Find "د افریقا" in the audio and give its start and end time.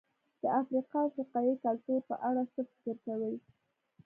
0.41-0.97